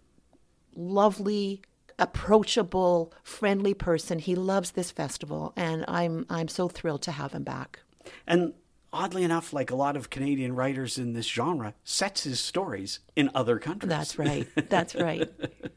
lovely, 0.76 1.62
approachable, 1.98 3.12
friendly 3.22 3.74
person. 3.74 4.18
He 4.18 4.34
loves 4.34 4.72
this 4.72 4.90
festival, 4.90 5.52
and 5.56 5.84
I'm 5.88 6.26
I'm 6.28 6.48
so 6.48 6.68
thrilled 6.68 7.02
to 7.02 7.12
have 7.12 7.32
him 7.32 7.42
back. 7.42 7.80
And 8.26 8.52
oddly 8.92 9.22
enough, 9.22 9.52
like 9.52 9.70
a 9.70 9.76
lot 9.76 9.96
of 9.96 10.10
Canadian 10.10 10.54
writers 10.54 10.98
in 10.98 11.12
this 11.12 11.26
genre, 11.26 11.74
sets 11.84 12.24
his 12.24 12.40
stories 12.40 13.00
in 13.16 13.30
other 13.34 13.58
countries. 13.58 13.88
That's 13.88 14.18
right. 14.18 14.46
That's 14.68 14.94
right. 14.94 15.30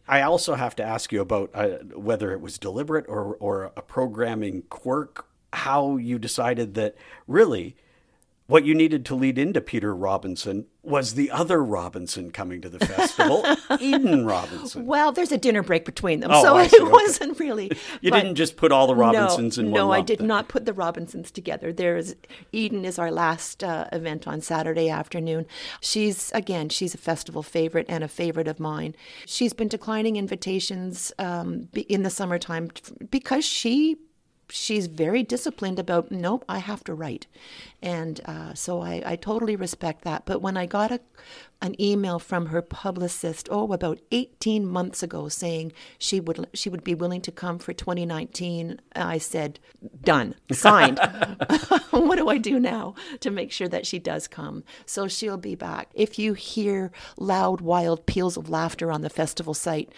I 0.08 0.22
also 0.22 0.56
have 0.56 0.75
to 0.77 0.84
ask 0.84 1.12
you 1.12 1.22
about 1.22 1.51
uh, 1.53 1.77
whether 1.96 2.32
it 2.32 2.41
was 2.41 2.58
deliberate 2.58 3.06
or, 3.08 3.36
or 3.39 3.72
a 3.75 3.82
programming 3.82 4.63
quirk, 4.70 5.27
how 5.53 5.98
you 5.98 6.20
decided 6.20 6.75
that 6.75 6.96
really 7.27 7.75
what 8.51 8.65
you 8.65 8.75
needed 8.75 9.05
to 9.05 9.15
lead 9.15 9.38
into 9.38 9.62
Peter 9.62 9.96
Robinson 9.96 10.65
was 10.84 11.13
the 11.13 11.31
other 11.31 11.63
Robinson 11.63 12.31
coming 12.31 12.60
to 12.62 12.67
the 12.67 12.86
festival, 12.86 13.46
Eden 13.79 14.25
Robinson. 14.25 14.86
Well, 14.86 15.13
there's 15.13 15.31
a 15.31 15.38
dinner 15.38 15.63
break 15.63 15.86
between 15.86 16.20
them, 16.20 16.31
oh, 16.34 16.43
so 16.43 16.67
see, 16.67 16.75
it 16.75 16.81
okay. 16.81 16.91
wasn't 16.91 17.39
really. 17.39 17.72
you 18.01 18.12
didn't 18.12 18.36
just 18.36 18.58
put 18.58 18.74
all 18.74 18.88
the 18.88 18.96
Robinsons 18.96 19.58
no, 19.58 19.63
in 19.63 19.72
one. 19.72 19.79
No, 19.79 19.91
I 19.91 20.01
did 20.01 20.22
not 20.22 20.50
put 20.50 20.65
the 20.65 20.74
Robinsons 20.74 21.31
together. 21.31 21.72
There's 21.72 22.15
Eden 22.51 22.84
is 22.84 23.00
our 23.00 23.10
last 23.10 23.63
uh, 23.63 23.86
event 23.93 24.27
on 24.27 24.41
Saturday 24.41 24.89
afternoon. 24.89 25.46
She's 25.79 26.29
again, 26.34 26.67
she's 26.67 26.93
a 26.93 26.98
festival 26.98 27.43
favorite 27.43 27.86
and 27.88 28.03
a 28.03 28.10
favorite 28.10 28.50
of 28.50 28.60
mine. 28.60 28.96
She's 29.25 29.53
been 29.53 29.70
declining 29.70 30.17
invitations 30.17 31.13
um, 31.20 31.70
in 31.88 32.03
the 32.03 32.10
summertime 32.10 32.70
because 33.10 33.46
she 33.46 33.96
she's 34.51 34.88
very 34.88 35.24
disciplined 35.24 35.79
about 35.79 36.12
nope 36.12 36.43
i 36.48 36.60
have 36.60 36.84
to 36.84 36.93
write. 36.93 37.27
And 37.81 38.22
uh, 38.25 38.53
so 38.53 38.81
I, 38.81 39.01
I 39.05 39.15
totally 39.15 39.55
respect 39.55 40.03
that. 40.03 40.25
But 40.25 40.41
when 40.41 40.58
i 40.58 40.65
got 40.65 40.91
a, 40.91 41.00
an 41.62 41.79
email 41.81 42.20
from 42.20 42.48
her 42.48 42.62
publicist 42.62 43.48
oh 43.51 43.72
about 43.74 44.00
18 44.12 44.65
months 44.65 45.03
ago 45.03 45.29
saying 45.29 45.72
she 45.98 46.20
would 46.20 46.48
she 46.53 46.70
would 46.70 46.84
be 46.84 46.96
willing 46.96 47.22
to 47.22 47.31
come 47.31 47.60
for 47.60 47.74
2019 47.74 48.79
i 48.96 49.17
said 49.17 49.60
done. 50.03 50.36
Signed. 50.51 51.00
What 51.91 52.17
do 52.17 52.29
i 52.29 52.38
do 52.38 52.60
now 52.60 52.96
to 53.20 53.31
make 53.31 53.51
sure 53.51 53.67
that 53.67 53.86
she 53.86 54.00
does 54.00 54.27
come? 54.27 54.63
So 54.86 55.08
she'll 55.08 55.38
be 55.38 55.55
back. 55.55 55.89
If 55.93 56.20
you 56.20 56.34
hear 56.34 56.91
loud 57.17 57.62
wild 57.62 58.05
peals 58.05 58.38
of 58.38 58.50
laughter 58.50 58.91
on 58.91 59.01
the 59.01 59.10
festival 59.10 59.53
site 59.53 59.91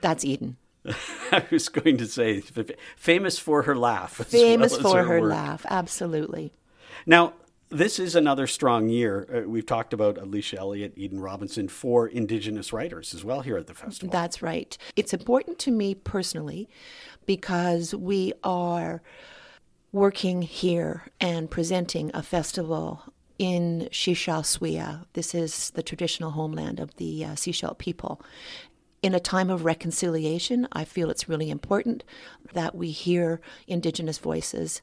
that's 0.00 0.24
eden 0.24 0.56
I 1.32 1.44
was 1.50 1.68
going 1.68 1.96
to 1.98 2.06
say, 2.06 2.42
famous 2.96 3.38
for 3.38 3.62
her 3.62 3.76
laugh. 3.76 4.12
Famous 4.12 4.72
well 4.72 4.92
for 4.92 4.98
her, 4.98 5.20
her 5.20 5.22
laugh, 5.22 5.64
absolutely. 5.68 6.52
Now, 7.06 7.34
this 7.70 7.98
is 7.98 8.14
another 8.14 8.46
strong 8.46 8.88
year. 8.88 9.26
Uh, 9.32 9.48
we've 9.48 9.66
talked 9.66 9.92
about 9.92 10.18
Alicia 10.18 10.58
Elliott, 10.58 10.92
Eden 10.96 11.20
Robinson, 11.20 11.68
four 11.68 12.06
Indigenous 12.06 12.72
writers 12.72 13.14
as 13.14 13.24
well 13.24 13.40
here 13.40 13.56
at 13.56 13.66
the 13.66 13.74
festival. 13.74 14.12
That's 14.12 14.42
right. 14.42 14.76
It's 14.96 15.12
important 15.12 15.58
to 15.60 15.70
me 15.70 15.94
personally 15.94 16.68
because 17.26 17.94
we 17.94 18.32
are 18.44 19.02
working 19.92 20.42
here 20.42 21.04
and 21.20 21.50
presenting 21.50 22.10
a 22.14 22.22
festival 22.22 23.02
in 23.38 23.88
shíshálh. 23.90 25.06
This 25.14 25.34
is 25.34 25.70
the 25.70 25.82
traditional 25.82 26.32
homeland 26.32 26.78
of 26.78 26.94
the 26.96 27.24
uh, 27.24 27.74
people 27.78 28.20
in 29.04 29.14
a 29.14 29.20
time 29.20 29.50
of 29.50 29.66
reconciliation, 29.66 30.66
I 30.72 30.84
feel 30.84 31.10
it's 31.10 31.28
really 31.28 31.50
important 31.50 32.04
that 32.54 32.74
we 32.74 32.90
hear 32.90 33.38
Indigenous 33.66 34.16
voices 34.16 34.80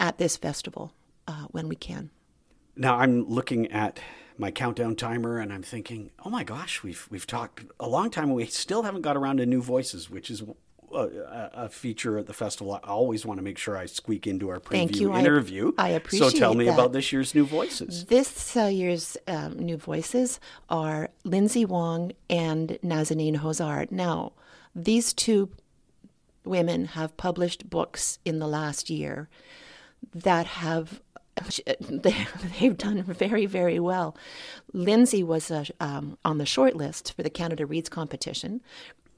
at 0.00 0.16
this 0.16 0.38
festival 0.38 0.94
uh, 1.26 1.44
when 1.50 1.68
we 1.68 1.76
can. 1.76 2.08
Now 2.76 2.96
I'm 2.96 3.28
looking 3.28 3.70
at 3.70 4.00
my 4.38 4.50
countdown 4.50 4.96
timer 4.96 5.38
and 5.38 5.52
I'm 5.52 5.62
thinking, 5.62 6.12
oh 6.24 6.30
my 6.30 6.44
gosh, 6.44 6.82
we've 6.82 7.06
we've 7.10 7.26
talked 7.26 7.66
a 7.78 7.86
long 7.86 8.08
time 8.08 8.28
and 8.28 8.36
we 8.36 8.46
still 8.46 8.84
haven't 8.84 9.02
got 9.02 9.18
around 9.18 9.36
to 9.36 9.44
new 9.44 9.60
voices, 9.60 10.08
which 10.08 10.30
is 10.30 10.42
a, 10.92 11.50
a, 11.54 11.68
feature 11.68 12.18
at 12.18 12.26
the 12.26 12.32
festival. 12.32 12.74
I 12.82 12.88
always 12.88 13.24
want 13.26 13.38
to 13.38 13.42
make 13.42 13.58
sure 13.58 13.76
I 13.76 13.86
squeak 13.86 14.26
into 14.26 14.48
our 14.48 14.60
preview 14.60 14.96
you. 14.96 15.14
interview. 15.14 15.72
I, 15.78 15.86
I, 15.86 15.88
appreciate 15.90 16.28
it. 16.28 16.30
So 16.32 16.38
tell 16.38 16.54
me 16.54 16.66
that. 16.66 16.74
about 16.74 16.92
this 16.92 17.12
year's 17.12 17.34
new 17.34 17.44
voices. 17.44 18.06
This 18.06 18.56
uh, 18.56 18.64
year's 18.64 19.16
um, 19.26 19.58
new 19.58 19.76
voices 19.76 20.40
are 20.68 21.10
Lindsay 21.24 21.64
Wong 21.64 22.12
and 22.28 22.78
Nazanin 22.82 23.36
Hozar. 23.36 23.90
Now, 23.90 24.32
these 24.74 25.12
two 25.12 25.50
women 26.44 26.86
have 26.86 27.16
published 27.16 27.68
books 27.68 28.18
in 28.24 28.38
the 28.38 28.48
last 28.48 28.90
year 28.90 29.28
that 30.14 30.46
have 30.46 31.00
they, 31.88 32.10
have 32.10 32.76
done 32.78 33.02
very, 33.02 33.46
very 33.46 33.78
well. 33.78 34.16
Lindsay 34.72 35.22
was 35.22 35.50
uh, 35.50 35.64
um, 35.80 36.18
on 36.24 36.38
the 36.38 36.46
short 36.46 36.74
list 36.74 37.12
for 37.14 37.22
the 37.22 37.30
Canada 37.30 37.66
Reads 37.66 37.88
competition 37.88 38.60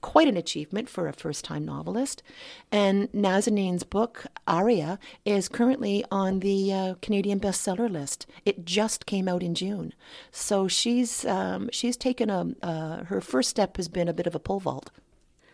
quite 0.01 0.29
an 0.29 0.37
achievement 0.37 0.89
for 0.89 1.09
a 1.09 1.13
first 1.13 1.45
time 1.45 1.65
novelist. 1.65 2.23
And 2.71 3.11
Nazanin's 3.13 3.83
book, 3.83 4.27
Aria, 4.47 4.99
is 5.25 5.49
currently 5.49 6.05
on 6.11 6.41
the 6.41 6.73
uh, 6.73 6.95
Canadian 7.03 7.41
bestseller 7.41 7.91
list. 7.91 8.27
It 8.45 8.65
just 8.65 9.07
came 9.07 9.29
out 9.29 9.43
in 9.43 9.55
June. 9.55 9.93
So 10.31 10.69
she's, 10.69 11.25
um, 11.27 11.69
she's 11.73 11.97
taken 11.97 12.31
a, 12.31 12.55
uh, 12.63 13.05
her 13.05 13.21
first 13.21 13.51
step 13.51 13.77
has 13.77 13.89
been 13.89 14.09
a 14.09 14.13
bit 14.15 14.27
of 14.27 14.35
a 14.35 14.41
pole 14.41 14.61
vault. 14.61 14.91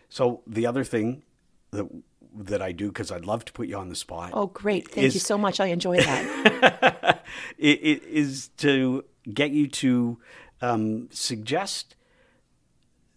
So 0.09 0.43
the 0.47 0.67
other 0.67 0.85
thing 0.85 1.23
that 1.73 1.87
that 2.39 2.61
I 2.61 2.73
do 2.73 2.89
because 2.89 3.11
I'd 3.11 3.25
love 3.25 3.45
to 3.47 3.53
put 3.53 3.67
you 3.67 3.77
on 3.77 3.89
the 3.89 3.97
spot. 3.97 4.31
Oh, 4.35 4.47
great! 4.49 4.89
Thank 4.89 5.07
is, 5.07 5.15
you 5.15 5.21
so 5.21 5.39
much. 5.39 5.59
I 5.59 5.67
enjoy 5.67 5.97
that. 5.97 7.23
it, 7.59 7.81
it 7.83 8.03
is 8.05 8.49
to 8.59 9.05
get 9.33 9.51
you 9.51 9.69
to 9.69 10.19
um, 10.61 11.09
suggest 11.11 11.97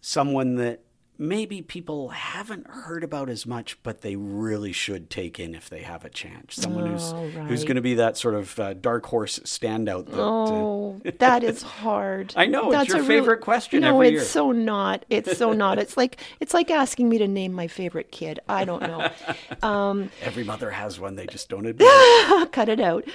someone 0.00 0.56
that 0.56 0.82
maybe 1.20 1.60
people 1.60 2.08
haven't 2.08 2.66
heard 2.66 3.04
about 3.04 3.28
as 3.28 3.46
much, 3.46 3.80
but 3.82 4.00
they 4.00 4.16
really 4.16 4.72
should 4.72 5.10
take 5.10 5.38
in 5.38 5.54
if 5.54 5.68
they 5.68 5.82
have 5.82 6.04
a 6.04 6.08
chance. 6.08 6.54
Someone 6.54 6.84
oh, 6.84 6.92
who's 6.92 7.12
right. 7.36 7.46
who's 7.46 7.62
going 7.64 7.76
to 7.76 7.82
be 7.82 7.94
that 7.94 8.16
sort 8.16 8.34
of 8.34 8.58
uh, 8.58 8.72
dark 8.72 9.04
horse 9.06 9.38
standout. 9.40 10.06
That, 10.06 10.18
oh, 10.18 11.00
uh, 11.04 11.10
that 11.18 11.44
is 11.44 11.62
hard. 11.62 12.32
I 12.36 12.46
know 12.46 12.72
That's 12.72 12.84
it's 12.84 12.94
your 12.94 13.02
a 13.02 13.06
favorite 13.06 13.34
really, 13.34 13.42
question. 13.42 13.82
No, 13.82 14.00
it's 14.00 14.12
year. 14.12 14.24
so 14.24 14.50
not. 14.50 15.04
It's 15.10 15.36
so 15.36 15.52
not. 15.52 15.78
It's 15.78 15.96
like 15.96 16.16
it's 16.40 16.54
like 16.54 16.70
asking 16.70 17.08
me 17.10 17.18
to 17.18 17.28
name 17.28 17.52
my 17.52 17.68
favorite 17.68 18.10
kid. 18.10 18.40
I 18.48 18.64
don't 18.64 18.82
know. 18.82 19.10
Um, 19.62 20.10
Every 20.22 20.44
mother 20.44 20.70
has 20.70 20.98
one. 20.98 21.16
They 21.16 21.26
just 21.26 21.48
don't 21.48 21.66
admit. 21.66 21.86
it. 21.86 22.52
cut 22.52 22.68
it 22.68 22.80
out. 22.80 23.06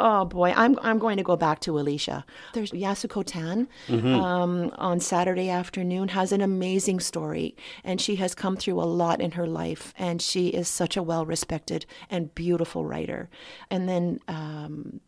Oh 0.00 0.24
boy, 0.24 0.52
I'm 0.56 0.78
I'm 0.82 0.98
going 0.98 1.16
to 1.16 1.22
go 1.24 1.36
back 1.36 1.58
to 1.60 1.78
Alicia. 1.78 2.24
There's 2.52 2.70
Yasuko 2.70 3.24
Thanh 3.24 3.66
Mm-hmm. 3.88 4.14
um, 4.14 4.70
on 4.78 5.00
Saturday 5.00 5.50
afternoon 5.50 6.08
has 6.08 6.30
an 6.32 6.40
amazing 6.40 7.00
story, 7.00 7.56
and 7.82 8.00
she 8.00 8.16
has 8.16 8.34
come 8.34 8.56
through 8.56 8.80
a 8.80 8.84
lot 8.84 9.20
in 9.20 9.32
her 9.32 9.46
life, 9.46 9.92
and 9.98 10.22
she 10.22 10.48
is 10.48 10.68
such 10.68 10.96
a 10.96 11.02
well 11.02 11.26
respected 11.26 11.84
and 12.10 12.34
beautiful 12.34 12.84
writer. 12.84 13.28
And 13.70 13.88
then 13.88 14.20
um, 14.28 15.00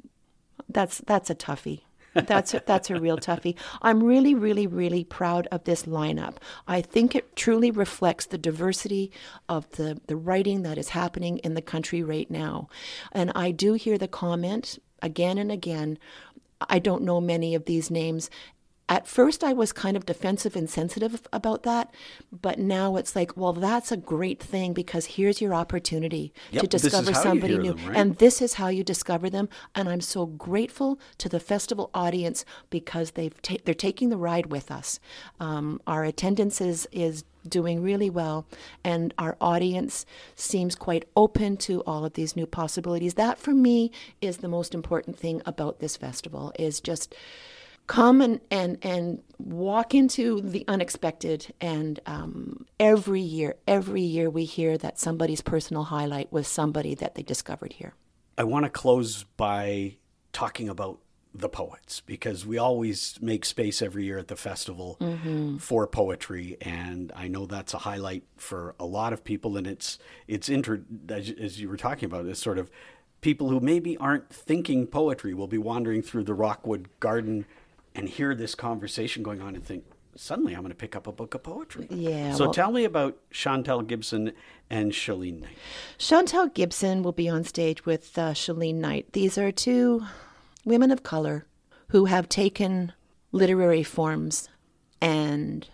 that's 0.69 0.99
that's 1.07 1.31
a 1.31 1.35
toughie. 1.35 1.83
That's 2.15 2.55
a, 2.55 2.63
that's 2.65 2.91
a 2.91 3.01
real 3.01 3.19
toughie. 3.19 3.57
I'm 3.83 4.03
really, 4.03 4.35
really, 4.35 4.67
really 4.67 5.05
proud 5.05 5.47
of 5.51 5.65
this 5.65 5.85
lineup. 5.85 6.37
I 6.67 6.81
think 6.81 7.15
it 7.15 7.37
truly 7.37 7.71
reflects 7.71 8.27
the 8.27 8.39
diversity 8.39 9.13
of 9.49 9.71
the, 9.73 10.01
the 10.07 10.17
writing 10.17 10.63
that 10.63 10.79
is 10.79 10.91
happening 10.91 11.39
in 11.39 11.55
the 11.55 11.63
country 11.63 12.03
right 12.03 12.31
now. 12.31 12.69
And 13.13 13.33
I 13.35 13.51
do 13.51 13.75
hear 13.75 13.99
the 13.99 14.09
comment 14.09 14.79
again 15.03 15.39
and 15.39 15.51
again 15.51 15.99
I 16.69 16.79
don't 16.79 17.03
know 17.03 17.21
many 17.21 17.55
of 17.55 17.65
these 17.65 17.91
names. 17.91 18.29
At 18.91 19.07
first, 19.07 19.45
I 19.45 19.53
was 19.53 19.73
kind 19.73 19.97
of 19.97 20.05
defensive 20.05 20.57
and 20.57 20.69
sensitive 20.69 21.27
about 21.33 21.63
that, 21.63 21.95
but 22.33 22.59
now 22.59 22.97
it's 22.97 23.15
like, 23.15 23.37
well, 23.37 23.53
that's 23.53 23.93
a 23.93 23.97
great 23.97 24.43
thing 24.43 24.73
because 24.73 25.07
here's 25.07 25.41
your 25.41 25.55
opportunity 25.55 26.35
Yep, 26.51 26.63
to 26.63 26.67
discover 26.67 27.15
somebody 27.15 27.57
new. 27.57 27.75
them, 27.75 27.87
right? 27.87 27.97
And 27.97 28.17
this 28.17 28.43
is 28.43 28.55
how 28.55 28.67
you 28.67 28.83
discover 28.83 29.31
them. 29.31 29.49
And 29.77 29.89
I'm 29.89 30.01
so 30.01 30.27
grateful 30.27 30.99
to 31.19 31.29
the 31.29 31.39
festival 31.39 31.91
audience 31.95 32.45
because 32.69 33.13
they've 33.13 33.41
ta- 33.43 33.59
they're 33.65 33.75
taking 33.75 34.09
the 34.09 34.17
ride 34.17 34.47
with 34.47 34.73
us. 34.73 34.99
Um, 35.39 35.81
our 35.87 36.03
attendance 36.05 36.61
is 36.61 36.89
is 36.91 37.23
doing 37.49 37.81
really 37.83 38.11
well, 38.11 38.45
and 38.83 39.15
our 39.19 39.37
audience 39.41 40.05
seems 40.35 40.75
quite 40.75 41.09
open 41.17 41.57
to 41.59 41.81
all 41.85 42.05
of 42.05 42.15
these 42.15 42.35
new 42.35 42.47
possibilities. 42.47 43.15
That 43.15 43.39
for 43.39 43.53
me 43.55 43.93
is 44.21 44.39
the 44.39 44.49
most 44.49 44.75
important 44.75 45.17
thing 45.17 45.41
about 45.47 45.79
this 45.79 45.97
festival 45.97 46.53
is 46.59 46.81
just 46.81 47.15
come 47.91 48.21
and, 48.21 48.41
and, 48.53 48.79
and 48.83 49.21
walk 49.39 49.97
into 49.97 50.41
the 50.41 50.65
unexpected. 50.69 51.53
And 51.61 51.99
um, 52.07 52.65
every 52.79 53.21
year, 53.21 53.57
every 53.67 54.03
year 54.03 54.31
we 54.31 54.45
hear 54.45 54.79
that 54.79 55.01
somebody's 55.01 55.41
personal 55.41 55.83
highlight 55.83 56.33
was 56.33 56.47
somebody 56.47 56.95
that 56.95 57.17
they 57.17 57.23
discovered 57.23 57.73
here. 57.73 57.95
I 58.39 58.45
want 58.45 58.65
to 58.65 58.71
close 58.71 59.25
by 59.37 59.97
talking 60.33 60.69
about 60.69 61.01
the 61.35 61.49
poets 61.49 62.01
because 62.01 62.47
we 62.47 62.59
always 62.59 63.19
make 63.21 63.45
space 63.45 63.83
every 63.83 64.05
year 64.05 64.19
at 64.19 64.29
the 64.29 64.37
festival 64.37 64.99
for 65.61 65.87
poetry 65.87 66.57
and 66.61 67.13
I 67.15 67.29
know 67.29 67.47
that's 67.47 67.73
a 67.73 67.79
highlight 67.79 68.25
for 68.37 68.75
a 68.81 68.85
lot 68.85 69.13
of 69.13 69.23
people 69.23 69.57
and 69.57 69.65
it's 69.65 70.01
it's 70.27 70.49
inter 70.49 70.83
as, 71.09 71.31
as 71.31 71.61
you 71.61 71.69
were 71.69 71.77
talking 71.77 72.07
about 72.07 72.27
it's 72.27 72.43
sort 72.43 72.59
of 72.59 72.69
people 73.21 73.49
who 73.49 73.61
maybe 73.61 73.97
aren't 73.99 74.29
thinking 74.29 74.89
poetry 74.89 75.33
will 75.33 75.47
be 75.47 75.59
wandering 75.59 76.03
through 76.03 76.25
the 76.25 76.35
Rockwood 76.35 76.89
garden 76.99 77.47
and 77.95 78.09
hear 78.09 78.35
this 78.35 78.55
conversation 78.55 79.23
going 79.23 79.41
on 79.41 79.55
and 79.55 79.65
think 79.65 79.85
suddenly 80.17 80.55
I'm 80.55 80.61
going 80.61 80.71
to 80.71 80.77
pick 80.77 80.95
up 80.97 81.07
a 81.07 81.13
book 81.13 81.35
of 81.35 81.43
poetry. 81.43 81.87
Yeah, 81.91 82.35
So 82.35 82.45
well- 82.45 82.55
tell 82.55 82.73
me 82.73 82.85
about 82.85 83.17
Chantal 83.31 83.83
Gibson 83.83 84.33
and 84.69 84.93
Chelene 84.93 85.41
Knight. 85.41 85.57
Chantal 85.99 86.49
Gibson 86.49 87.03
will 87.03 87.13
be 87.13 87.29
on 87.29 87.45
stage 87.45 87.85
with 87.87 88.17
uh, 88.19 88.33
Chelene 88.33 88.77
Knight. 88.77 89.13
These 89.13 89.39
are 89.39 89.51
two 89.53 90.05
women 90.65 90.91
of 90.91 91.03
color 91.03 91.47
who 91.89 92.05
have 92.07 92.29
taken 92.29 92.93
literary 93.33 93.83
forms 93.83 94.49
and 95.01 95.69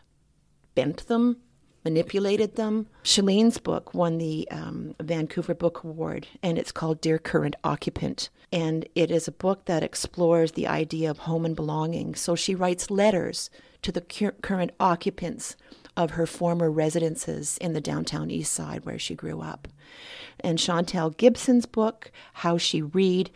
bent 0.75 1.07
them, 1.09 1.39
manipulated 1.87 2.57
them. 2.57 2.89
Chelene's 3.05 3.59
book 3.59 3.95
won 3.95 4.19
the 4.19 4.49
um, 4.51 4.97
Vancouver 5.01 5.55
Book 5.55 5.85
Award, 5.85 6.27
and 6.43 6.59
it's 6.59 6.73
called 6.73 7.01
Dear 7.01 7.17
Current 7.17 7.55
Occupant. 7.63 8.29
And 8.51 8.89
it 8.97 9.13
is 9.13 9.29
a 9.29 9.33
book 9.33 9.67
that 9.67 9.85
explores 9.85 10.53
the 10.53 10.67
idea 10.67 11.09
of 11.09 11.19
home 11.19 11.45
and 11.45 11.55
belonging. 11.55 12.17
So 12.17 12.35
she 12.35 12.57
writes 12.57 12.91
letters 12.91 13.51
to 13.83 13.93
the 13.93 14.01
cur- 14.01 14.35
current 14.43 14.73
occupants 14.81 15.55
of 15.97 16.11
her 16.11 16.27
former 16.27 16.73
residences 16.73 17.57
in 17.59 17.73
the 17.73 17.81
downtown 17.81 18.33
east 18.33 18.53
side 18.53 18.85
where 18.85 18.99
she 18.99 19.15
grew 19.15 19.41
up. 19.41 19.69
And 20.41 20.59
Chantal 20.59 21.11
Gibson's 21.11 21.67
book, 21.67 22.11
How 22.33 22.59
She 22.59 22.83
Read, 22.83 23.31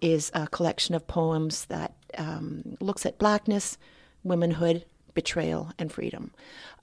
is 0.00 0.30
a 0.34 0.46
collection 0.46 0.94
of 0.94 1.08
poems 1.08 1.64
that 1.64 1.94
um, 2.16 2.76
looks 2.80 3.04
at 3.04 3.18
blackness, 3.18 3.76
womanhood, 4.22 4.84
betrayal, 5.18 5.72
and 5.80 5.90
freedom. 5.90 6.30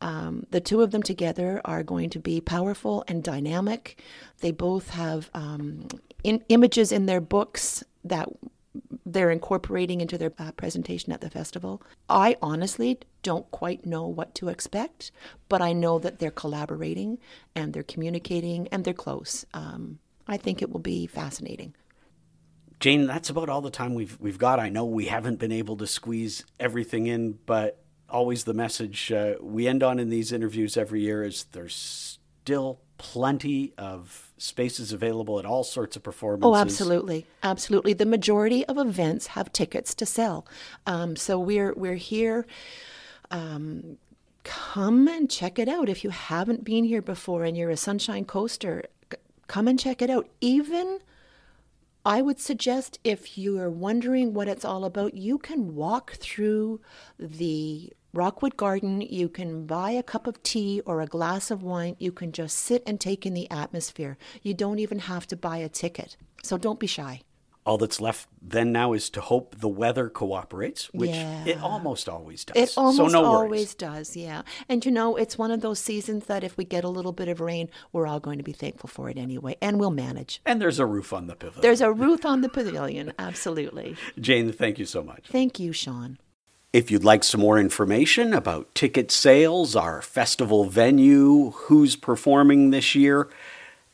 Um, 0.02 0.46
the 0.52 0.60
two 0.60 0.82
of 0.82 0.92
them 0.92 1.02
together 1.02 1.62
are 1.64 1.84
going 1.84 2.10
to 2.10 2.20
be 2.20 2.42
powerful 2.42 3.06
and 3.08 3.24
dynamic. 3.24 4.04
They 4.42 4.52
both 4.52 4.90
have 4.90 5.30
um, 5.34 5.88
in, 6.22 6.44
images 6.50 6.92
in 6.92 7.06
their 7.06 7.22
books 7.22 7.82
that 8.04 8.28
they're 9.06 9.32
incorporating 9.32 10.02
into 10.02 10.18
their 10.18 10.34
uh, 10.38 10.52
presentation 10.52 11.14
at 11.14 11.22
the 11.22 11.30
festival. 11.30 11.82
I 12.10 12.36
honestly 12.42 13.00
don't 13.24 13.50
quite 13.52 13.86
know 13.86 14.06
what 14.06 14.36
to 14.36 14.50
expect, 14.50 15.14
but 15.48 15.62
I 15.62 15.72
know 15.72 15.98
that 16.00 16.20
they're 16.20 16.30
collaborating 16.30 17.20
and 17.56 17.72
they're 17.72 17.84
communicating 17.84 18.68
and 18.68 18.84
they're 18.84 18.94
close. 18.94 19.46
Um, 19.54 20.00
I 20.28 20.36
think 20.36 20.62
it 20.62 20.70
will 20.70 20.82
be 20.82 21.08
fascinating. 21.08 21.74
Jane, 22.82 23.08
that's 23.08 23.30
about 23.30 23.48
all 23.48 23.62
the 23.62 23.72
time 23.72 23.94
we've 23.94 24.20
we've 24.20 24.38
got. 24.38 24.60
I 24.60 24.68
know 24.68 24.84
we 24.84 25.06
haven't 25.06 25.40
been 25.40 25.54
able 25.54 25.78
to 25.78 25.88
squeeze 25.88 26.44
everything 26.60 27.08
in, 27.08 27.40
but 27.46 27.85
always 28.10 28.44
the 28.44 28.54
message 28.54 29.12
uh, 29.12 29.34
we 29.42 29.68
end 29.68 29.84
on 29.84 30.00
in 30.00 30.10
these 30.10 30.32
interviews 30.32 30.78
every 30.78 31.02
year 31.02 31.24
is 31.24 31.46
there's 31.52 31.76
still 32.44 32.80
plenty 32.98 33.74
of 33.78 34.32
spaces 34.38 34.94
available 34.94 35.38
at 35.40 35.46
all 35.46 35.64
sorts 35.64 35.96
of 35.96 36.04
performances. 36.04 36.48
Oh, 36.48 36.56
absolutely, 36.56 37.26
absolutely. 37.44 37.94
The 37.94 38.06
majority 38.06 38.66
of 38.68 38.78
events 38.78 39.28
have 39.28 39.52
tickets 39.52 39.94
to 39.96 40.06
sell, 40.06 40.46
um, 40.86 41.16
so 41.16 41.38
we're 41.40 41.74
we're 41.74 41.96
here. 41.96 42.46
Um, 43.32 43.98
come 44.44 45.08
and 45.08 45.30
check 45.30 45.58
it 45.58 45.68
out 45.68 45.90
if 45.90 46.04
you 46.04 46.12
haven't 46.12 46.64
been 46.64 46.84
here 46.86 47.02
before 47.02 47.44
and 47.44 47.58
you're 47.58 47.72
a 47.72 47.78
Sunshine 47.78 48.26
Coaster. 48.26 48.84
c- 49.12 49.18
Come 49.48 49.68
and 49.68 49.80
check 49.80 50.02
it 50.02 50.10
out. 50.10 50.28
Even 50.42 51.00
I 52.06 52.22
would 52.22 52.40
suggest 52.40 53.00
if 53.04 53.36
you 53.36 53.58
are 53.58 53.70
wondering 53.70 54.36
what 54.36 54.48
it's 54.48 54.64
all 54.64 54.86
about, 54.86 55.16
you 55.16 55.40
can 55.40 55.74
walk 55.74 56.12
through 56.14 56.80
the 57.18 57.92
Rockwood 58.14 58.56
Garden. 58.56 59.02
You 59.02 59.28
can 59.28 59.66
buy 59.66 59.90
a 59.90 60.04
cup 60.04 60.28
of 60.28 60.44
tea 60.44 60.82
or 60.86 61.02
a 61.02 61.08
glass 61.08 61.50
of 61.50 61.64
wine. 61.64 61.96
You 61.98 62.12
can 62.12 62.32
just 62.32 62.60
sit 62.60 62.84
and 62.86 63.02
take 63.02 63.26
in 63.26 63.34
the 63.34 63.50
atmosphere. 63.50 64.20
You 64.44 64.54
don't 64.54 64.78
even 64.78 65.00
have 65.00 65.26
to 65.28 65.36
buy 65.36 65.58
a 65.58 65.68
ticket. 65.68 66.16
So 66.44 66.60
don't 66.60 66.80
be 66.80 66.86
shy. 66.86 67.22
All 67.66 67.80
that's 67.80 68.00
left 68.00 68.28
then 68.42 68.72
now 68.72 68.94
is 68.94 69.10
to 69.10 69.22
hope 69.22 69.56
the 69.60 69.68
weather 69.68 70.08
cooperates, 70.08 70.94
which 70.94 71.16
it 71.16 71.60
almost 71.60 72.08
always 72.08 72.46
does. 72.46 72.56
It 72.56 72.78
almost 72.78 72.98
so 72.98 73.08
no 73.08 73.24
worries. 73.24 73.36
always 73.36 73.76
does, 73.76 74.16
yeah. 74.16 74.44
And 74.70 74.86
you 74.86 74.92
know, 74.92 75.16
it's 75.16 75.36
one 75.36 75.50
of 75.50 75.62
those 75.62 75.80
seasons 75.80 76.26
that 76.26 76.44
if 76.44 76.58
we 76.58 76.64
get 76.64 76.84
a 76.84 76.90
little 76.90 77.12
bit 77.12 77.28
of 77.28 77.42
rain, 77.42 77.72
we're 77.92 78.06
all 78.06 78.20
going 78.20 78.38
to 78.38 78.44
be 78.44 78.52
thankful 78.54 78.88
for 78.88 79.10
it 79.10 79.18
anyway, 79.18 79.58
and 79.64 79.80
we'll 79.80 79.90
manage. 79.90 80.42
And 80.46 80.62
there's 80.62 80.78
a 80.78 80.86
roof 80.86 81.12
on 81.12 81.26
the 81.26 81.36
pavilion. 81.36 81.62
There's 81.64 81.82
a 81.82 81.92
roof 81.92 82.24
on 82.24 82.42
the 82.42 82.50
pavilion, 82.50 83.14
absolutely. 83.20 83.96
Jane, 84.20 84.52
thank 84.52 84.78
you 84.78 84.86
so 84.86 85.04
much. 85.04 85.26
Thank 85.32 85.60
you, 85.60 85.74
Sean. 85.74 86.20
If 86.72 86.92
you'd 86.92 87.06
like 87.06 87.24
some 87.24 87.40
more 87.40 87.58
information 87.58 88.34
about 88.34 88.76
ticket 88.76 89.10
sales, 89.10 89.76
our 89.76 90.02
festival 90.02 90.66
venue, 90.66 91.52
who's 91.52 91.96
performing 91.96 92.70
this 92.72 92.94
year, 92.94 93.30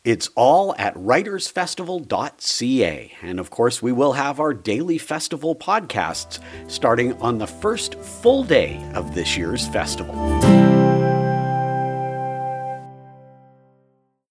it's 0.04 0.30
all 0.36 0.76
at 0.78 0.96
writersfestival.ca. 0.96 3.14
And 3.22 3.40
of 3.40 3.50
course, 3.50 3.82
we 3.82 3.92
will 3.92 4.14
have 4.14 4.40
our 4.40 4.54
daily 4.54 4.98
festival 4.98 5.56
podcasts 5.56 6.40
starting 6.68 7.14
on 7.22 7.38
the 7.38 7.48
first 7.48 7.96
full 7.96 8.44
day 8.44 8.82
of 8.96 9.14
this 9.14 9.38
year's 9.38 9.68
festival. 9.68 10.16